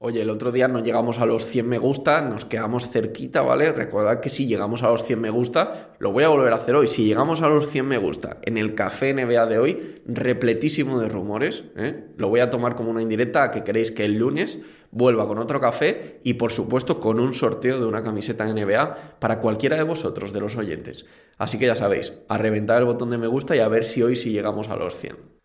Oye, 0.00 0.22
el 0.22 0.30
otro 0.30 0.52
día 0.52 0.68
no 0.68 0.80
llegamos 0.80 1.18
a 1.18 1.26
los 1.26 1.44
100 1.44 1.68
me 1.68 1.78
gusta, 1.78 2.22
nos 2.22 2.44
quedamos 2.44 2.88
cerquita, 2.88 3.42
¿vale? 3.42 3.72
Recordad 3.72 4.20
que 4.20 4.30
si 4.30 4.46
llegamos 4.46 4.84
a 4.84 4.90
los 4.90 5.02
100 5.02 5.20
me 5.20 5.30
gusta, 5.30 5.96
lo 5.98 6.12
voy 6.12 6.22
a 6.22 6.28
volver 6.28 6.52
a 6.52 6.56
hacer 6.56 6.76
hoy. 6.76 6.86
Si 6.86 7.04
llegamos 7.04 7.42
a 7.42 7.48
los 7.48 7.68
100 7.68 7.84
me 7.84 7.98
gusta 7.98 8.38
en 8.44 8.58
el 8.58 8.76
café 8.76 9.12
NBA 9.12 9.46
de 9.46 9.58
hoy, 9.58 10.00
repletísimo 10.06 11.00
de 11.00 11.08
rumores, 11.08 11.64
¿eh? 11.74 12.10
lo 12.16 12.28
voy 12.28 12.38
a 12.38 12.48
tomar 12.48 12.76
como 12.76 12.92
una 12.92 13.02
indirecta 13.02 13.42
a 13.42 13.50
que 13.50 13.64
queréis 13.64 13.90
que 13.90 14.04
el 14.04 14.20
lunes 14.20 14.60
vuelva 14.92 15.26
con 15.26 15.38
otro 15.38 15.60
café 15.60 16.20
y 16.22 16.34
por 16.34 16.52
supuesto 16.52 17.00
con 17.00 17.18
un 17.18 17.34
sorteo 17.34 17.80
de 17.80 17.86
una 17.86 18.04
camiseta 18.04 18.46
NBA 18.46 19.18
para 19.18 19.40
cualquiera 19.40 19.76
de 19.76 19.82
vosotros, 19.82 20.32
de 20.32 20.38
los 20.38 20.56
oyentes. 20.56 21.06
Así 21.38 21.58
que 21.58 21.66
ya 21.66 21.74
sabéis, 21.74 22.12
a 22.28 22.38
reventar 22.38 22.78
el 22.78 22.84
botón 22.84 23.10
de 23.10 23.18
me 23.18 23.26
gusta 23.26 23.56
y 23.56 23.58
a 23.58 23.66
ver 23.66 23.84
si 23.84 24.00
hoy 24.04 24.14
sí 24.14 24.30
llegamos 24.30 24.68
a 24.68 24.76
los 24.76 24.94
100. 24.94 25.37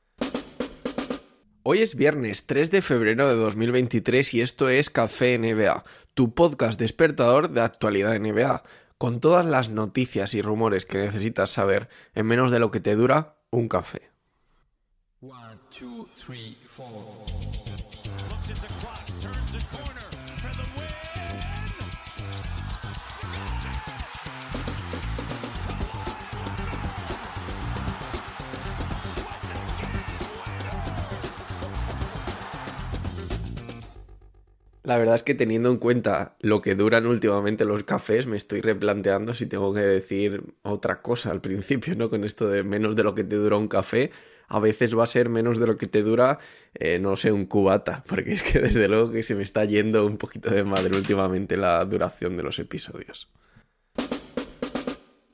Hoy 1.65 1.81
es 1.81 1.95
viernes 1.95 2.45
3 2.45 2.71
de 2.71 2.81
febrero 2.81 3.29
de 3.29 3.35
2023 3.35 4.33
y 4.33 4.41
esto 4.41 4.67
es 4.67 4.89
Café 4.89 5.39
NBA, 5.39 5.85
tu 6.13 6.33
podcast 6.33 6.77
despertador 6.77 7.51
de 7.51 7.61
actualidad 7.61 8.19
NBA, 8.19 8.63
con 8.97 9.21
todas 9.21 9.45
las 9.45 9.69
noticias 9.69 10.33
y 10.33 10.41
rumores 10.41 10.85
que 10.85 10.97
necesitas 10.97 11.51
saber 11.51 11.87
en 12.15 12.25
menos 12.25 12.51
de 12.51 12.59
lo 12.59 12.69
que 12.69 12.81
te 12.81 12.97
dura 12.97 13.37
un 13.49 13.69
café. 13.69 14.11
La 34.83 34.97
verdad 34.97 35.15
es 35.15 35.23
que 35.23 35.33
teniendo 35.33 35.71
en 35.71 35.77
cuenta 35.77 36.35
lo 36.41 36.61
que 36.61 36.75
duran 36.75 37.05
últimamente 37.05 37.63
los 37.63 37.85
cafés, 37.85 38.27
me 38.27 38.35
estoy 38.35 38.59
replanteando 38.59 39.33
si 39.33 39.45
tengo 39.45 39.73
que 39.73 39.79
decir 39.79 40.43
otra 40.61 41.01
cosa 41.01 41.31
al 41.31 41.39
principio, 41.39 41.95
¿no? 41.95 42.09
Con 42.09 42.25
esto 42.25 42.49
de 42.49 42.63
menos 42.63 42.97
de 42.97 43.03
lo 43.03 43.15
que 43.15 43.23
te 43.23 43.37
dura 43.37 43.55
un 43.55 43.69
café, 43.69 44.11
a 44.49 44.59
veces 44.59 44.97
va 44.97 45.05
a 45.05 45.07
ser 45.07 45.29
menos 45.29 45.57
de 45.57 45.67
lo 45.67 45.77
que 45.77 45.87
te 45.87 46.03
dura, 46.03 46.37
eh, 46.73 46.99
no 46.99 47.15
sé, 47.15 47.31
un 47.31 47.45
cubata, 47.45 48.03
porque 48.09 48.33
es 48.33 48.43
que 48.43 48.59
desde 48.59 48.89
luego 48.89 49.09
que 49.09 49.23
se 49.23 49.35
me 49.35 49.43
está 49.43 49.63
yendo 49.63 50.05
un 50.05 50.17
poquito 50.17 50.49
de 50.49 50.65
madre 50.65 50.97
últimamente 50.97 51.55
la 51.55 51.83
duración 51.85 52.35
de 52.35 52.43
los 52.43 52.59
episodios. 52.59 53.29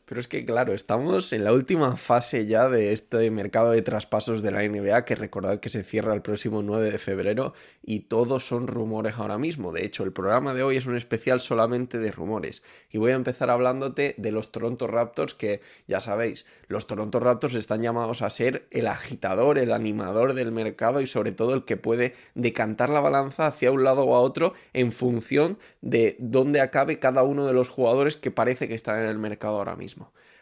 Pero 0.10 0.22
es 0.22 0.28
que, 0.28 0.44
claro, 0.44 0.74
estamos 0.74 1.32
en 1.34 1.44
la 1.44 1.54
última 1.54 1.96
fase 1.96 2.48
ya 2.48 2.68
de 2.68 2.94
este 2.94 3.30
mercado 3.30 3.70
de 3.70 3.84
traspasos 3.84 4.42
de 4.42 4.50
la 4.50 4.68
NBA, 4.68 5.06
que 5.06 5.14
recordad 5.14 5.60
que 5.60 5.70
se 5.70 5.84
cierra 5.84 6.16
el 6.16 6.24
próximo 6.24 6.64
9 6.64 6.90
de 6.90 6.98
febrero 6.98 7.54
y 7.84 8.00
todos 8.00 8.44
son 8.48 8.66
rumores 8.66 9.20
ahora 9.20 9.38
mismo. 9.38 9.72
De 9.72 9.86
hecho, 9.86 10.04
el 10.04 10.12
programa 10.12 10.56
de 10.56 10.64
hoy 10.64 10.78
es 10.78 10.88
un 10.88 10.98
especial 10.98 11.40
solamente 11.40 12.00
de 12.00 12.12
rumores. 12.12 12.64
Y 12.90 12.98
voy 12.98 13.12
a 13.12 13.16
empezar 13.16 13.52
hablándote 13.52 14.16
de 14.18 14.32
los 14.32 14.52
Toronto 14.52 14.88
Raptors, 14.88 15.36
que 15.36 15.62
ya 15.88 16.00
sabéis, 16.00 16.48
los 16.68 16.88
Toronto 16.88 17.20
Raptors 17.20 17.54
están 17.54 17.84
llamados 17.84 18.24
a 18.24 18.32
ser 18.32 18.68
el 18.72 18.88
agitador, 18.88 19.60
el 19.60 19.72
animador 19.72 20.34
del 20.34 20.52
mercado 20.52 21.02
y 21.02 21.08
sobre 21.08 21.34
todo 21.34 21.54
el 21.54 21.66
que 21.66 21.78
puede 21.78 22.16
decantar 22.34 22.90
la 22.90 23.00
balanza 23.00 23.46
hacia 23.46 23.72
un 23.72 23.84
lado 23.84 24.06
o 24.06 24.16
a 24.16 24.22
otro 24.22 24.54
en 24.74 24.92
función 24.92 25.60
de 25.82 26.16
dónde 26.18 26.62
acabe 26.62 26.98
cada 26.98 27.22
uno 27.22 27.46
de 27.46 27.54
los 27.54 27.70
jugadores 27.70 28.18
que 28.18 28.32
parece 28.32 28.68
que 28.68 28.74
están 28.74 28.98
en 28.98 29.06
el 29.06 29.20
mercado 29.20 29.58
ahora 29.58 29.76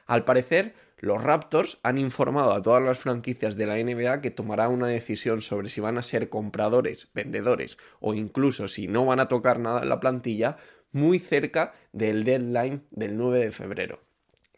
Al 0.06 0.23
parecer, 0.23 0.73
los 1.00 1.22
Raptors 1.22 1.79
han 1.84 1.97
informado 1.97 2.53
a 2.53 2.62
todas 2.62 2.81
las 2.81 2.97
franquicias 2.97 3.56
de 3.56 3.68
la 3.68 3.75
NBA 3.75 4.22
que 4.22 4.31
tomará 4.31 4.68
una 4.68 4.88
decisión 4.88 5.41
sobre 5.41 5.69
si 5.69 5.79
van 5.79 5.97
a 5.97 6.03
ser 6.03 6.29
compradores, 6.29 7.09
vendedores 7.13 7.78
o 8.00 8.13
incluso 8.13 8.67
si 8.67 8.88
no 8.88 9.06
van 9.06 9.19
a 9.19 9.28
tocar 9.28 9.59
nada 9.59 9.84
en 9.84 9.90
la 9.90 10.00
plantilla 10.00 10.57
muy 10.91 11.19
cerca 11.19 11.73
del 11.91 12.23
deadline 12.23 12.84
del 12.90 13.16
9 13.16 13.40
de 13.40 13.51
febrero. 13.51 14.07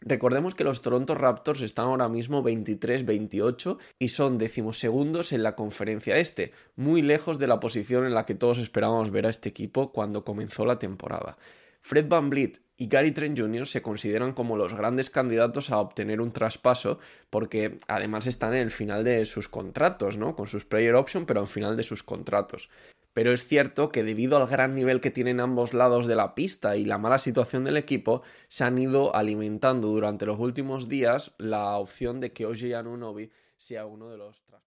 Recordemos 0.02 0.54
que 0.54 0.64
los 0.64 0.80
Toronto 0.80 1.14
Raptors 1.14 1.60
están 1.60 1.86
ahora 1.86 2.08
mismo 2.08 2.42
23-28 2.42 3.76
y 3.98 4.08
son 4.08 4.38
decimosegundos 4.38 5.32
en 5.32 5.42
la 5.42 5.54
conferencia 5.54 6.16
este, 6.16 6.52
muy 6.74 7.02
lejos 7.02 7.38
de 7.38 7.46
la 7.46 7.60
posición 7.60 8.06
en 8.06 8.14
la 8.14 8.24
que 8.24 8.34
todos 8.34 8.56
esperábamos 8.56 9.10
ver 9.10 9.26
a 9.26 9.30
este 9.30 9.50
equipo 9.50 9.92
cuando 9.92 10.24
comenzó 10.24 10.64
la 10.64 10.78
temporada. 10.78 11.36
Fred 11.82 12.08
Van 12.08 12.30
Vliet 12.30 12.62
y 12.80 12.88
Gary 12.88 13.12
Trent 13.12 13.38
Jr. 13.38 13.66
se 13.66 13.82
consideran 13.82 14.32
como 14.32 14.56
los 14.56 14.72
grandes 14.72 15.10
candidatos 15.10 15.68
a 15.68 15.78
obtener 15.78 16.22
un 16.22 16.32
traspaso 16.32 16.98
porque 17.28 17.76
además 17.88 18.26
están 18.26 18.54
en 18.54 18.62
el 18.62 18.70
final 18.70 19.04
de 19.04 19.26
sus 19.26 19.50
contratos, 19.50 20.16
¿no? 20.16 20.34
Con 20.34 20.46
sus 20.46 20.64
player 20.64 20.94
option, 20.94 21.26
pero 21.26 21.40
al 21.40 21.46
final 21.46 21.76
de 21.76 21.82
sus 21.82 22.02
contratos. 22.02 22.70
Pero 23.12 23.32
es 23.32 23.46
cierto 23.46 23.90
que 23.92 24.02
debido 24.02 24.38
al 24.38 24.48
gran 24.48 24.74
nivel 24.74 25.02
que 25.02 25.10
tienen 25.10 25.40
ambos 25.40 25.74
lados 25.74 26.06
de 26.06 26.16
la 26.16 26.34
pista 26.34 26.78
y 26.78 26.86
la 26.86 26.96
mala 26.96 27.18
situación 27.18 27.64
del 27.64 27.76
equipo, 27.76 28.22
se 28.48 28.64
han 28.64 28.78
ido 28.78 29.14
alimentando 29.14 29.88
durante 29.88 30.24
los 30.24 30.38
últimos 30.38 30.88
días 30.88 31.32
la 31.36 31.76
opción 31.76 32.18
de 32.18 32.32
que 32.32 32.46
OJ 32.46 32.74
Anunobi 32.78 33.30
sea 33.58 33.84
uno 33.84 34.08
de 34.08 34.16
los 34.16 34.40
traspasos. 34.40 34.69